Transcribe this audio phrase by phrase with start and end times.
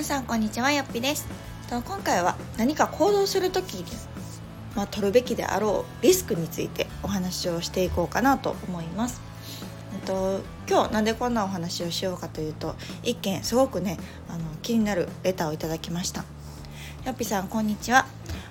[0.00, 1.28] 皆さんこんにちはよっぴです。
[1.68, 3.84] と今回は何か行動する時に、
[4.74, 9.20] まあ、取るべきであろうリスクについてお話をしていこうかなと思います。
[10.06, 13.98] と今日なんでこんなお話をしようかというと一件すごくね
[14.30, 16.24] あの気になるレターをいただきました。
[17.04, 18.06] よっぴさんこんにちは。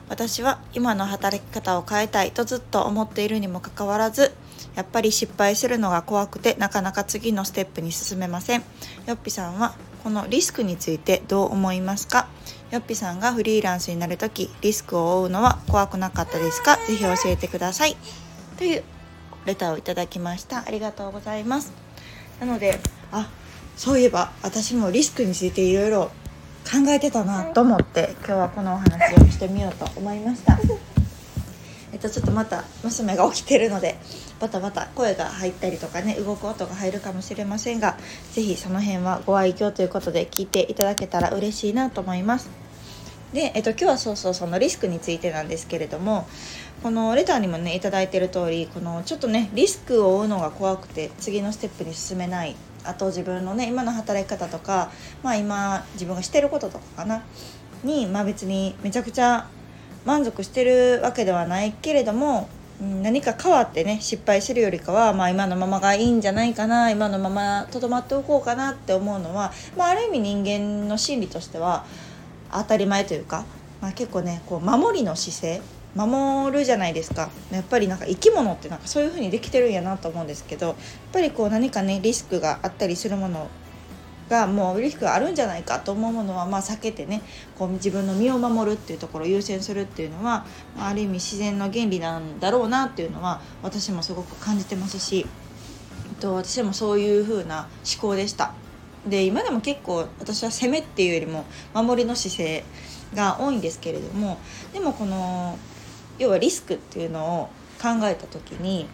[0.07, 4.35] 私は今の働き方を変えたいとずっと思っているにもかかわらず
[4.75, 8.63] やっぱり失敗するのが怖くてなかなか次のステップに進めません。
[9.07, 12.27] よっぴさんはこのリスクについてどう思いますか？
[12.71, 16.77] よっぴさんがフリーランスになる時リスクを負うのは怖くなかったですか？
[16.87, 17.97] ぜひ教えてください。
[18.57, 18.83] という
[19.45, 20.63] レターをいただきました。
[20.65, 21.73] ありがとうございます。
[22.39, 22.79] なので
[23.11, 23.29] あ
[23.75, 26.11] そういえば私もリスクについていろいろ
[26.65, 30.59] 考えてたなと思って今日はこのお話をしてみようと思いました。
[31.91, 33.97] えっとちょっとまた娘が起きてるので
[34.39, 37.97] バタバタ声が入ったりとかね動く音が入るかもしれませんが
[38.31, 42.49] 是非その辺はご愛嬌ということで聞いていただけたら嬉しいなと思います。
[43.33, 46.27] で、えっと、今日はそうそうそのリスクについてなんですけれども
[46.81, 57.23] このレターにもね頂いてる通りこのちょっとねリスクを負うのが怖くて次のステップに進めないあと自分のね今の働き方とか、まあ、今自分がしてることとかかな
[57.83, 59.47] に、まあ、別にめちゃくちゃ
[60.05, 71.85] 満足してるわけではないけれども何か変わってね失敗するよりかは、まあ、今のままがいいんじゃないかな今のままとどまっておこうかなって思うのは、まあ、ある意味人間の心理としては
[72.51, 73.45] 当たり前というか、
[73.81, 75.61] まあ、結構ねこう守りの姿勢
[75.95, 77.31] 守るじゃないですか。
[77.51, 80.75] やっぱりなんか生き物ってなんかそういう風にできてるんやなと思うんですけどやっ
[81.11, 83.47] ぱりこう何かねリスクがあったりするもの
[84.29, 87.21] がもうリスクがあるんじゃないかと思うものはまあ避けてね
[87.57, 90.45] こう自分の身を守るっていうところを優先するっていうのは
[90.77, 95.25] ある意味自然の原理なんだろうなっていうのは私もすごく感じてますし
[96.19, 98.53] と私もそういう風な思考でした。
[99.07, 102.63] で今でも結構私は攻めっていうよりも守りの姿勢
[103.15, 104.37] が多いんですけれども
[104.73, 105.57] でもこの
[106.17, 107.49] 要はリスクっていうのを
[107.81, 108.87] 考えた時に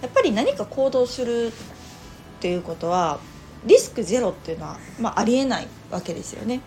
[0.00, 1.50] やっぱり何か行動するっ
[2.40, 3.18] ていうことは
[3.66, 6.60] リスクゼロっていうのは、まあ、ありえないわけですよね。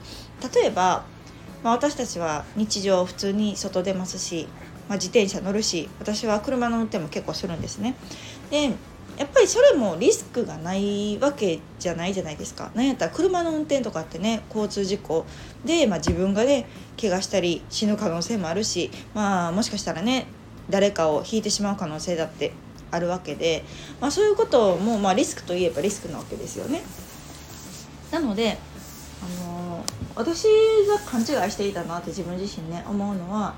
[0.53, 1.05] 例えば、
[1.63, 4.47] まあ、私たちは日常普通に外出ますし、
[4.87, 7.95] まあ、自転車乗るし私は車の運転も結構するんですね。
[8.49, 8.73] で
[9.17, 12.71] やっぱりそれもリスクがないわけじゃないじゃないですか。
[12.75, 15.25] なんやったら車の運転とかってね交通事故
[15.65, 16.67] で、まあ、自分がね
[16.99, 20.27] 怪我したり死ぬ可能性もあるし、まあ、もしかしたらね
[20.69, 22.53] 誰かを引いてしまう可能性だって
[22.91, 23.63] あるわけで、
[23.99, 26.81] まあ、そういうことも、まあ、リスクといえばリスクなわけですよね。
[28.11, 28.57] なので、
[29.21, 29.83] あの
[30.15, 30.45] 私
[30.87, 33.55] が勘違いしていたなって自分自身ね思うのは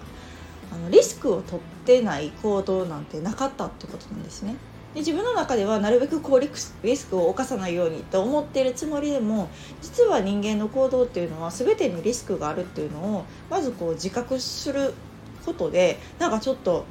[0.72, 4.56] あのリスクを取ってない行動なんてなかったってことなんですね。
[4.94, 6.50] で自分の中ではなるべくこうリ
[6.98, 9.50] スクを犯さないようにと思っているつもりでも
[9.82, 14.96] 実は人間の行動っていうのは全てにリスクがあるっていうのをまずこう自覚する
[15.46, 16.86] ことでなんかちょっと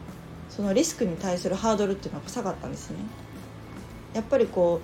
[0.48, 2.96] そのリスクに対するハードルっていうのが下がったんですね。
[4.14, 4.80] やっぱりこ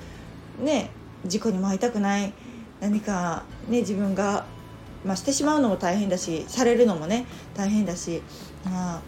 [0.61, 0.91] うね
[1.25, 2.33] 事故にも遭いたくない
[2.81, 4.47] 何かね自分が、
[5.05, 8.23] まあ、してしまうのも大変だしされるのもね大変だし
[8.65, 9.03] まあ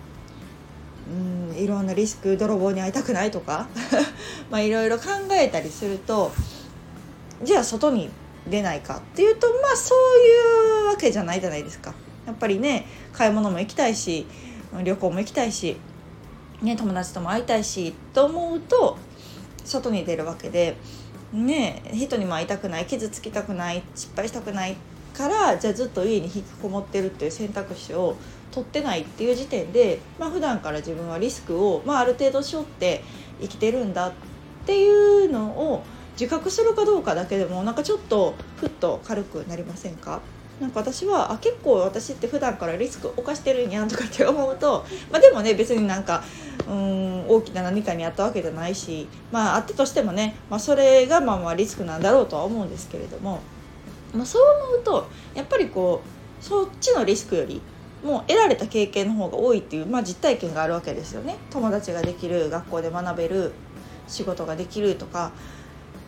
[1.08, 3.68] うんいろんなリスク泥棒に会いたくないとか
[4.50, 6.32] まあいろいろ考えたりすると
[7.44, 8.10] じゃあ外に
[8.48, 11.94] 出ないかっていうとまあそういうわけじゃないじゃないですか。
[12.26, 14.26] やっぱりね買い物も行きたいし
[14.82, 15.76] 旅行も行きたいし
[16.62, 18.96] ね、友達とも会いたいしと思うと
[19.64, 20.76] 外に出るわけで、
[21.32, 24.76] ね、人にも会いたくない傷つきたくない失敗したくない
[25.12, 28.16] からじゃあずっと家に引きこもってるっていう選択肢を
[28.52, 33.02] 取ってないっていう時点で、まあ普段から自分はリスクを、まあ、ある程度背負って
[33.40, 34.12] 生きてるんだっ
[34.64, 35.82] ていうのを
[36.18, 40.20] 自覚するかどうかだけでもなんかちょっとふっと軽くなりませんか？
[40.60, 46.24] なんか私はあ結構私って普段からリスクを犯してるんやんとかって 思うと、まあ、でもね別になんか
[46.66, 53.40] うん大きな何かにあったわけじゃないしまああったとしてもね、まあ、それがまあまあリスクなんだろうとは思うんですけれども、
[54.14, 56.00] まあ、そう思うとやっぱりこ
[56.40, 57.60] うそっちのリスクより
[58.02, 61.36] もう得られた経験の方が多いっていう、まあ、実体験があるわけですよね。
[61.50, 63.52] 友達ができる学校で学べる
[64.06, 65.32] 仕事ができるとか、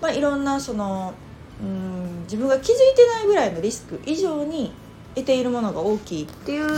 [0.01, 1.15] まあ、いろんなその
[1.63, 4.73] うん自分が気づいてないぐらいのリスク以上に
[5.15, 6.69] 得ているものが大きいっていう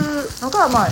[0.41, 0.89] のがまあ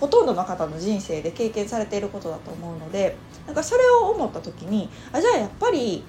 [0.00, 3.16] ほとんどの方の人生で経験されていることだと思うので
[3.46, 6.02] なんかそれを思った時にあじゃあやっぱり、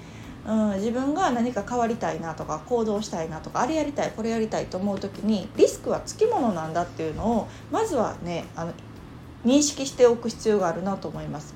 [0.46, 8.72] うん、自分が何か変わりたいなとか行動したいなとかあれやりたいこれやりたいと思う時にリスクはつきものなんだっていうのをまずはねあの
[9.44, 11.54] 認識しておく必要があるなと思います。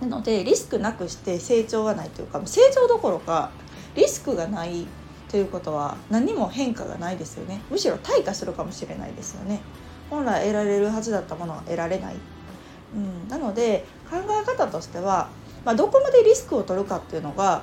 [0.00, 3.50] なのでリスクなくして成長はないというか成長どころか
[3.94, 4.86] リスクがない
[5.30, 7.60] ということは何も変化がないですよね。
[7.70, 9.60] むしろ退化するかもしれないですよね。
[10.10, 12.16] 本来得られるはずだったものは得られない、
[12.94, 15.28] うん、なので考え方としては、
[15.64, 17.62] まあ、どこまでリスクを取るかっていうのが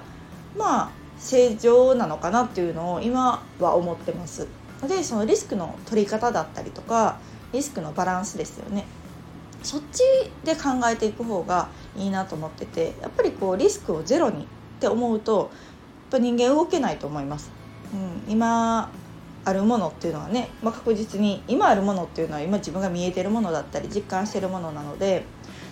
[0.57, 4.47] まあ正常なのかなっていうのを今は思ってます。
[4.87, 7.19] でそのリスクの取り方だったりとか
[7.53, 8.85] リスクのバランスですよね。
[9.61, 10.01] そっち
[10.43, 14.45] で考えていく方がいいなと思っててやっぱりこうリスクをゼロにっ
[14.81, 15.51] て思うと
[16.11, 17.51] ぱ人間動けないと思います。
[18.27, 18.91] うん、今
[19.43, 25.25] あるものっていうのはね、まあ、確実に今あるものっていうのは今自分が見えてるものだったり実感してるものなので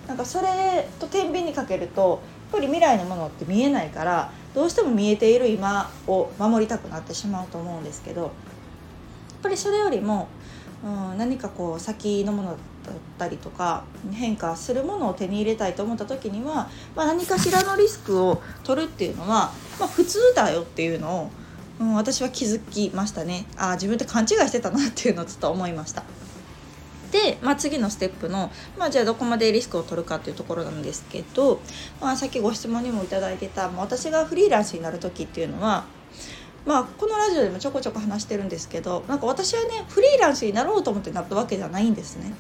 [0.08, 2.20] なんかそれと天秤にかけるとやっ
[2.54, 8.32] ぱり未来のものって見えないからどうしても見えている今を守りたくなってしまうと思うんですけどやっ
[9.44, 10.28] ぱりそれよりも、
[10.84, 12.58] うん、何かこう先のもの
[12.92, 21.32] ったりとか変化するものを手に入れたいと思った時には、まあ、何かしらのリスクを取るっていうのは、まあ、普通だよっていうのを
[21.80, 26.04] うん、私は気づきましたねあ自分って勘違いしてたなっていうのをちょっと思いました
[27.12, 31.62] で、まあ、次のステップの、まあ、じゃあどこまでリスクを取るかっていうところなんですけど、
[32.02, 35.86] まあ、さっきご質問にも頂いてた、まあ、私がフリーランスになる時っていうのは
[36.66, 42.34] まあ、このラジオでもちょこちょこ話してるんですけどなんか私はねフリーランスになろうと思ってなったわけじゃないんですね。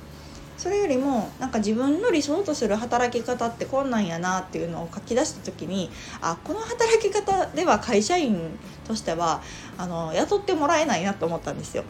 [0.60, 5.90] それよりもなんか自分の理想とする働き方ってこんなんやなっていうのを書き出した時に
[6.22, 9.42] あこの働き方では会社員としては
[9.78, 11.86] あの雇ってもらえないなと思ったんですよ。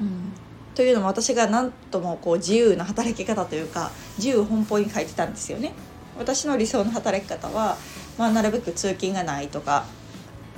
[0.00, 0.32] うん、
[0.74, 5.74] というのも私が何ともこう自由な働き方というか自由奔放に書いてたんですよね。
[6.18, 7.76] 私の理想の働き方は、
[8.16, 9.84] まあ、なるべく通勤がないとか、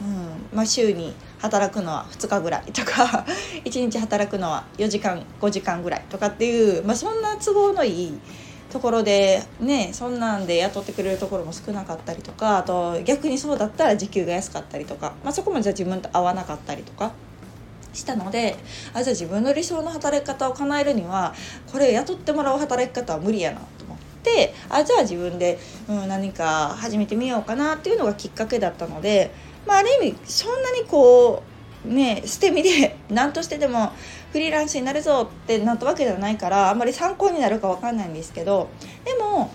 [0.00, 3.24] うんまあ、週に働くのは2日ぐらいとか
[3.64, 8.20] 1日働くのは4時間5時間ぐらいとかっていう、まあ、そんな都合のいい
[8.70, 17.12] ところでねそんなんで雇ってくれるところも少なかったりとかあと逆にそうだったら時給が安かったりとか、まあ、そこもじゃあ自分と合わなかったりとか。
[17.96, 18.56] したので
[18.92, 21.34] あじゃあ自分の理想の働き方を叶えるには
[21.66, 25.58] これ雇ってもらう働き方は無理やなと思ってあじゃあ自分で、
[25.88, 29.30] うん、何か始めてみようかなっていうのがきっかけだったので
[29.66, 31.42] まあ、ある意味そんなにこ
[31.84, 33.92] うね捨て身で何としてでも
[34.32, 38.68] フリーランスになるぞってなったわけではないからあんまり参考になるか分かんないんですけど
[39.04, 39.50] でも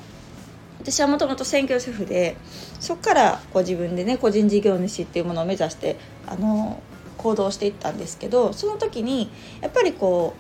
[0.80, 2.38] 私はもともと専業主婦で
[2.80, 6.82] そこからこう自分でね個人事業主っていうものを目指してあの
[7.18, 9.32] 行動していったんですけどその時に
[9.62, 10.34] やっぱりこ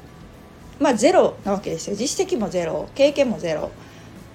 [0.79, 1.95] うまあゼロなわけですよ。
[1.95, 3.69] 実績もゼロ経験もゼロ。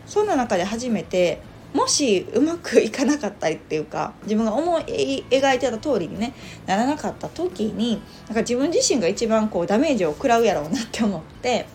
[0.07, 1.41] そんな中で初めて
[1.77, 6.33] もしうまくいかなかったりっていうか自分が思い描いてた通りにね
[6.65, 11.67] ならなかった時になんか自分自身が一番こうダメージを食らうやろうなって思って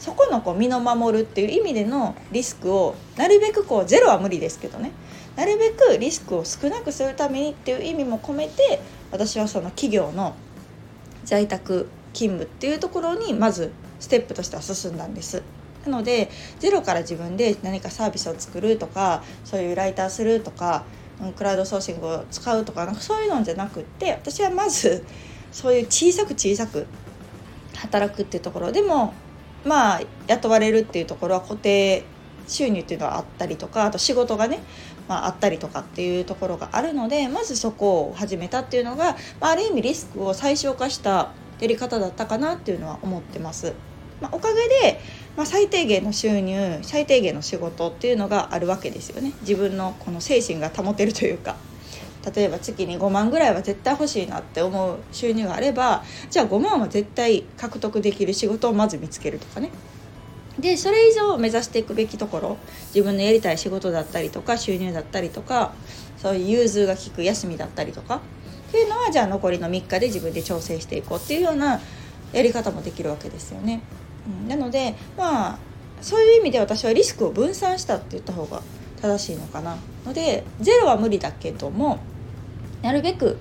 [0.00, 4.90] そこのこう身の守るっていう意味でのリスクをなるべくこうゼロは無理ですけどね
[5.36, 8.80] なるべくリスクを少なくするためにっていう意味も込めて
[9.12, 10.34] 私はその企業の
[11.24, 13.70] 在宅勤務っていうところにまず
[14.00, 15.42] ステップとしては進んだんです。
[15.86, 20.84] なのでゼロから自分で何かサービスを作るとかそういうライターするとか
[21.36, 25.04] クラウドソーシングを使うとかなんかそういうのじゃなくって私はまず
[25.52, 26.86] そういう小さく小さく
[27.76, 29.14] 働くっていうところでも
[29.64, 32.04] まあ雇われるっていうところは固定
[32.46, 34.60] 収入っていうのはあったりとかあと仕事がね、
[35.08, 41.30] まあ、あったりとかっていうところがあるのでまずそこを始めたっていうのが、まあ、ある意味リスクを最小化した
[41.60, 43.74] やり方だったかなっていうのは思ってます。
[44.20, 45.00] まあ、おかげで
[45.36, 49.32] まあ、最低限の収入最低限の仕事っていうのがあるわけですよね。
[49.40, 51.56] 自分のこの精神が保てるというか。
[52.34, 59.68] 例えば月に5万ぐらいは絶対欲しいなって思う収入があればじゃあ5万は絶対獲得できる仕事をまず見つけるとかね。
[60.58, 62.56] でそれ以上目指していくべきところ
[62.94, 65.74] 自分のやりたい仕事だったりとか収入だったりとか
[66.16, 68.22] そういう融通が利く休みだったりとか
[68.68, 71.80] っていうのはじゃあ残りの3日で自分で調整していこうっていうような
[72.32, 73.82] やり方もできるわけですよね。
[74.48, 75.58] なのでまあ
[76.00, 78.62] そういう意味で私はリスクを分散したって言った方が
[79.00, 79.76] 正しいのかな。
[80.06, 81.98] のでゼロは無理だけども
[82.82, 83.38] なるべく、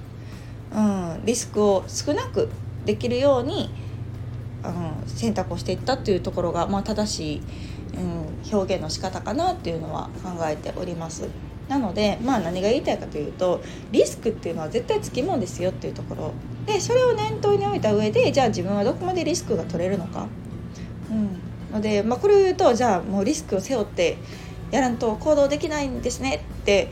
[0.74, 2.50] うん、リスクを少なく
[2.86, 3.70] できるように、
[4.64, 7.42] うん、選択をしていったっていうところが、まあ、正しい、
[7.98, 11.28] うん、表現の仕方かなっていうのは考えております。
[11.68, 13.62] なので、まあ、何が言いたいかというと
[13.92, 16.32] リスクっていうのは絶対つきもんですよっていうところ。
[16.66, 20.28] でそれを念頭に置いた上でじゃあ自分はどこまでリスクが取れるのか、
[21.72, 24.18] ので、まあ、これを言うとじゃあもうリスクを背負って
[24.72, 26.90] やらんと行動できないんですねって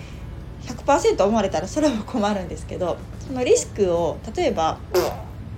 [0.64, 4.80] 100%思われたらそれは困るんですけどそのリスクを例えば、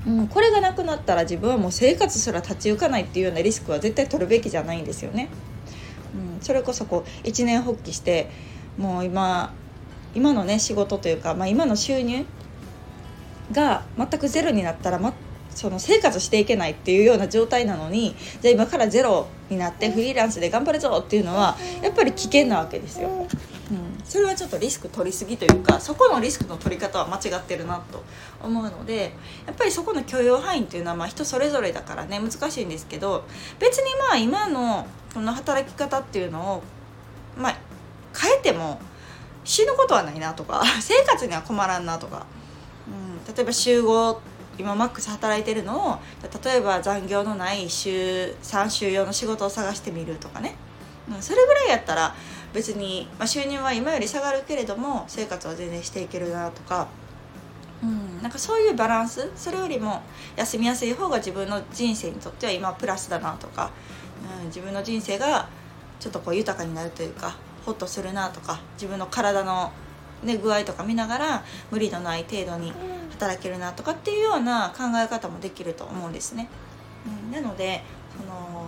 [0.07, 5.29] うん、これがなくなったら自分はもう生活すら立ち行かないっていうようなリスクは絶対取るべきじゃないんですよね。
[6.37, 8.29] うん、それこそこう一年発起して
[8.77, 9.53] もう今
[10.15, 12.25] 今のね仕事というか、まあ、今の収入
[13.51, 14.99] が全くゼロになったら、
[15.55, 23.27] その生活していけないっていうような状態なのにじゃあ今からゼロになってフリーランスで頑張るぞっていうのはやっぱり危険なわけですよ。
[23.71, 28.03] うん、それはちょっとリスク取りすぎというかそこのリスクの取り方は間違ってるなと
[28.43, 29.13] 思うので
[29.47, 33.23] やっぱりそこの許容範囲っていうのはまあ人それぞれだからね難しいんですけど
[33.59, 36.63] 別にまあ今のこの働き方っていうのを
[37.37, 37.57] まあ
[38.15, 38.79] 変えても
[39.43, 42.25] 死ぬことはないなとか 生活には困らんなとか、
[42.87, 44.17] うん、例えば週5
[44.57, 45.99] 今マックス働いてるのを
[46.43, 50.55] 例えば残業のない週3週用の仕事を探してみるとかね、
[51.09, 52.15] うん、それぐらいやったら
[52.53, 56.87] 別に、まあ、収入は今より下がるけれども生活は全然していけるなとか、
[57.81, 60.01] うん、なんかそういうバランスそれよりも
[60.35, 63.71] 休みやすい方が自分の人生にとっては今プラスだなとか、
[64.41, 65.49] うん、自分の人生が
[65.99, 68.59] ちょっとこう豊かになるというかホッとするなとか。
[68.75, 69.71] 自分の体の、
[70.23, 72.73] ね、具合とか見ながら無理のない程度に
[73.11, 76.49] 働けるなとかっていうような考え方もできると思うんですね。
[77.25, 77.83] うん、なので
[78.17, 78.67] その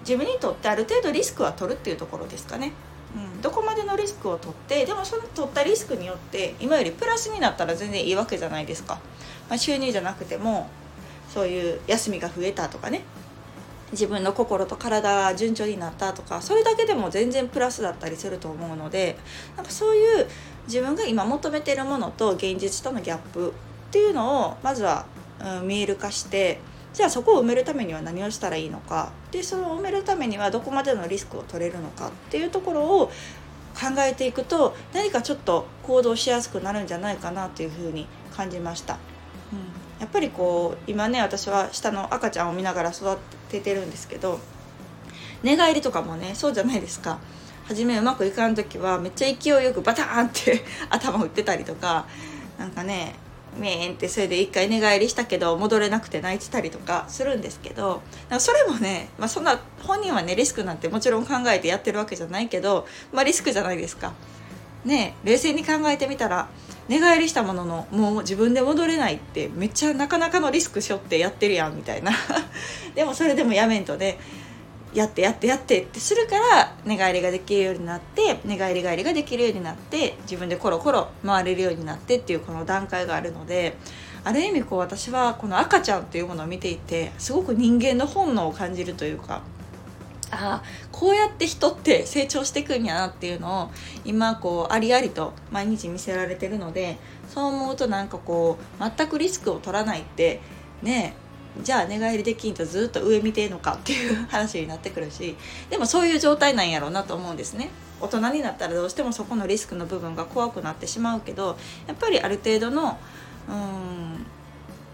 [0.00, 2.72] 自分にとってある程度リスクは取るっていうところですかね。
[3.14, 8.98] うん、どこまでのリスクを取ってでもその取ったリスクによって今よりプラスになったら全然いいわけじゃないですか、
[9.48, 10.68] まあ、収入じゃなくても
[11.32, 13.02] そういう休みが増えたとかね
[13.92, 19.16] 自分の心と体が順調になったとかそれだけでも全然プラスだったりすると思うので
[19.56, 20.26] なんかそういう
[20.66, 23.52] 自分が今求めてるものと現実とのギャップっ
[23.92, 25.06] ていうのをまずは、
[25.60, 26.58] うん、見える化して
[26.92, 33.06] じゃあそこを埋めるためには何をしたらいいのかでその埋めるためにはどこまでのリスクを取れるのかっていうところを
[33.74, 38.94] 考えていくと何かちょっと行動しやすくなるんじゃないかなというふうに感じました。
[39.52, 43.16] うんやっぱりこう今ね私は下の赤ちゃんを見ながら育
[43.46, 44.40] ててるんですけど
[45.42, 47.18] 寝返りとかもねそうじゃないですか
[47.66, 52.06] 初めうまくいかん時はめっちゃ勢いよくバターンって 頭打ってたりとか
[52.58, 53.14] なんかね
[53.58, 58.02] メーンってそれで一回寝返りしたけど戻れなくて泣いてたりとかするんですけど
[58.38, 64.12] それもね、まあ、そんな本人はねリスクなんてもちろん考えてやってるわけじゃないけど、まあ、リスクじゃないですか。
[64.84, 66.48] ね冷静に考えてみたら
[66.88, 72.12] 寝返りしたもののもう自分で戻れないってめっちゃなかなかのリスクしょってやってるやんみたいな。
[72.94, 74.18] でもそれでもやめんとね。
[74.94, 83.76] やってやってやってってするから寝返りができるようになって寝返り返りができるようになって自分でコロコロ回れるようになってっていうこの段階があるので
[84.24, 89.42] ある意味こう私はこの赤ちゃんっていうものを見ていてすごく人間の本能を感じるというか
[90.30, 93.70] ああこうやって人って成長していくんやなっていうのを
[94.04, 100.40] 今こうありありと毎日見せられてるのでそう思うとなんかこう全くリスクを取らないって
[100.82, 101.26] ねえ
[101.62, 105.36] じゃあ寝返りできんとずっと上見てんのかっていう話になってくるし
[105.70, 107.70] でもそういう状態なんやろうなと思うんですね。
[107.98, 111.56] 大人になったらどうしてもそこのリスクの部分が怖くなってしまうけど
[111.86, 112.98] やっぱりある程度の
[113.48, 114.26] うん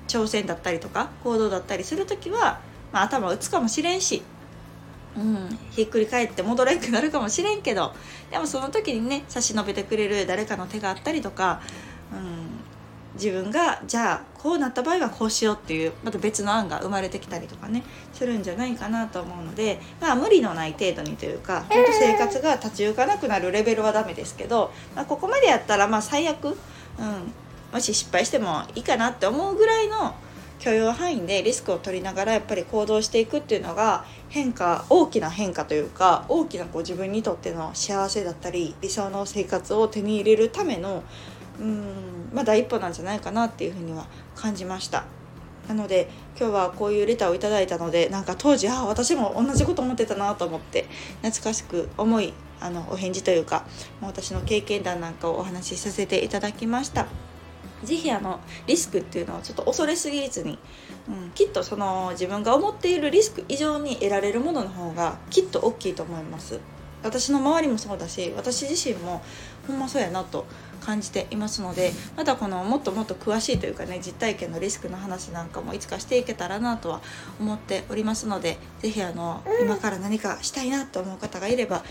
[0.07, 2.61] 挑戦だったりとか行動だったりする時は、
[2.93, 4.23] まあ、頭打つかもしれんし
[5.17, 7.93] うん、ひっくり返って戻れんくなるかもしれんけど
[8.31, 11.61] でもその時にね差し伸べてくれる誰かの手があったりとか、
[12.13, 12.63] うん、
[13.15, 26.55] 自分がじゃあこうなった場合はこうしようっていうまた別の案が生まれてきたりとかねするんじゃないかなと思うのでまあ無理のない程度にというか本当生活が立ち行かなくなるレベルはダメですけど、まあ、ここまでやったらまあ最悪、うん、
[27.73, 30.15] もし失敗してもいいかなって思うぐらいの
[30.63, 41.03] 許容範囲でリスクを取りながらやっぱり行動していくっていうのが変化大きな変化というか大きなこう自分にとっての幸せだったり理想の生活を手に入れるための
[41.59, 45.05] うんまあ第一歩なんじゃないかなっていうふうには感じました。
[45.67, 50.87] なので今日はこういうレターをいただいたのでなんか当時あ私も同じこと思ってたなと思って
[51.23, 53.65] 懐かしく思いあのお返事というか
[54.01, 57.32] 私の経験談なんかをお話しさせていただきました。
[57.85, 60.59] 是非あのリスクっていうのをちょっと恐れすぎずに、
[61.09, 66.61] うん、きっとその自分が思っているリスク以上に得られるものの方がきっと大きいと思います。
[67.03, 69.23] 私の周りもそうだし私自身も
[69.67, 70.47] ほんまそうやなと
[70.81, 77.01] 感じていますのでまたこのもっともっと詳しいというかね実体験のリスクの話なんかもいつかしていけたらなとは
[77.41, 81.85] 思っておりますので是非あの今から何かしたいなと思う方がいれば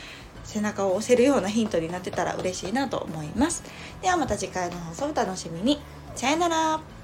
[0.44, 3.64] 背中を押せるようなヒントになってたら嬉しいなと思います。
[4.02, 5.80] ではまた次回の放送をお楽しみに。
[6.16, 7.01] さよなら。